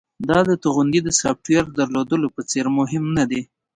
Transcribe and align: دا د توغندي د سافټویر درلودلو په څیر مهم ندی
دا 0.29 0.39
د 0.49 0.51
توغندي 0.63 0.99
د 1.03 1.09
سافټویر 1.21 1.63
درلودلو 1.77 2.27
په 2.35 2.41
څیر 2.51 2.65
مهم 2.79 3.05
ندی 3.17 3.41